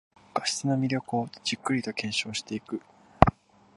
[0.33, 2.81] 画質の魅力をじっくりと検証していく